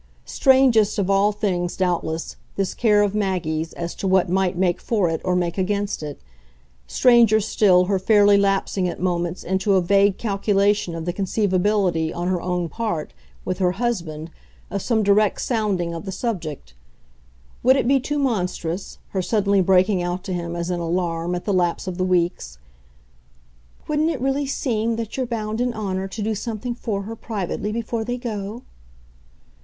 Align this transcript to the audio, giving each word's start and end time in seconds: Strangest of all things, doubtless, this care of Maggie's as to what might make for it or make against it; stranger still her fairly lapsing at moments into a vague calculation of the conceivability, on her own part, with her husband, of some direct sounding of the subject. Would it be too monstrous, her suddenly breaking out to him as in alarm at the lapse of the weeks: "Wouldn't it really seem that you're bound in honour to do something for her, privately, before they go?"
Strangest 0.25 0.97
of 0.97 1.11
all 1.11 1.31
things, 1.31 1.77
doubtless, 1.77 2.35
this 2.55 2.73
care 2.73 3.03
of 3.03 3.13
Maggie's 3.13 3.71
as 3.73 3.93
to 3.93 4.07
what 4.07 4.29
might 4.29 4.57
make 4.57 4.81
for 4.81 5.09
it 5.09 5.21
or 5.23 5.35
make 5.35 5.59
against 5.59 6.01
it; 6.01 6.19
stranger 6.87 7.39
still 7.39 7.85
her 7.85 7.99
fairly 7.99 8.35
lapsing 8.35 8.87
at 8.87 8.99
moments 8.99 9.43
into 9.43 9.75
a 9.75 9.79
vague 9.81 10.17
calculation 10.17 10.95
of 10.95 11.05
the 11.05 11.13
conceivability, 11.13 12.11
on 12.11 12.27
her 12.29 12.41
own 12.41 12.67
part, 12.67 13.13
with 13.45 13.59
her 13.59 13.73
husband, 13.73 14.31
of 14.71 14.81
some 14.81 15.03
direct 15.03 15.39
sounding 15.39 15.93
of 15.93 16.05
the 16.05 16.11
subject. 16.11 16.73
Would 17.61 17.75
it 17.75 17.87
be 17.87 17.99
too 17.99 18.17
monstrous, 18.17 18.97
her 19.09 19.21
suddenly 19.21 19.61
breaking 19.61 20.01
out 20.01 20.23
to 20.23 20.33
him 20.33 20.55
as 20.55 20.71
in 20.71 20.79
alarm 20.79 21.35
at 21.35 21.45
the 21.45 21.53
lapse 21.53 21.85
of 21.85 21.99
the 21.99 22.03
weeks: 22.03 22.57
"Wouldn't 23.87 24.09
it 24.09 24.19
really 24.19 24.47
seem 24.47 24.95
that 24.95 25.15
you're 25.15 25.27
bound 25.27 25.61
in 25.61 25.75
honour 25.75 26.07
to 26.07 26.23
do 26.23 26.33
something 26.33 26.73
for 26.73 27.03
her, 27.03 27.15
privately, 27.15 27.71
before 27.71 28.03
they 28.03 28.17
go?" 28.17 28.63